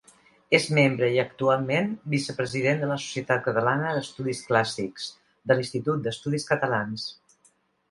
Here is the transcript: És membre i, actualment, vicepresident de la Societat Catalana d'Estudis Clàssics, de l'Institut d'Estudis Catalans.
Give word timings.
És 0.59 0.63
membre 0.77 1.09
i, 1.15 1.19
actualment, 1.23 1.91
vicepresident 2.13 2.81
de 2.85 2.89
la 2.93 2.97
Societat 3.05 3.45
Catalana 3.49 3.93
d'Estudis 3.99 4.43
Clàssics, 4.49 5.07
de 5.53 5.61
l'Institut 5.61 6.05
d'Estudis 6.09 6.51
Catalans. 6.51 7.09